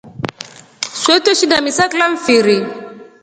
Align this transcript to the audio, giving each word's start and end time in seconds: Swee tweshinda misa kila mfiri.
Swee 1.01 1.21
tweshinda 1.23 1.57
misa 1.65 1.83
kila 1.91 2.05
mfiri. 2.13 2.57